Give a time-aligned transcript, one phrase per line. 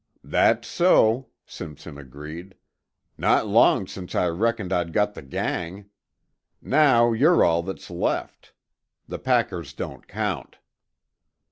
[0.23, 2.55] "That's so," Simpson agreed.
[3.19, 5.91] "Not long since I reckoned I'd got the gang.
[6.59, 8.51] Now you're all that's left.
[9.07, 10.57] The packers don't count."